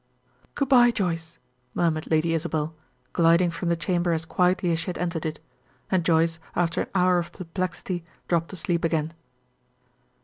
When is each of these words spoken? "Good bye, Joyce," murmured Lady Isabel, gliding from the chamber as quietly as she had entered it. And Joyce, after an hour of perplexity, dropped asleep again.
"Good 0.55 0.67
bye, 0.69 0.89
Joyce," 0.89 1.37
murmured 1.75 2.09
Lady 2.09 2.33
Isabel, 2.33 2.73
gliding 3.13 3.51
from 3.51 3.69
the 3.69 3.75
chamber 3.75 4.13
as 4.13 4.25
quietly 4.25 4.71
as 4.71 4.79
she 4.79 4.87
had 4.87 4.97
entered 4.97 5.27
it. 5.27 5.39
And 5.91 6.03
Joyce, 6.03 6.39
after 6.55 6.81
an 6.81 6.87
hour 6.95 7.19
of 7.19 7.31
perplexity, 7.31 8.03
dropped 8.27 8.51
asleep 8.51 8.83
again. 8.83 9.13